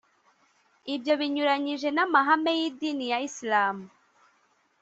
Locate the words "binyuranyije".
1.19-1.87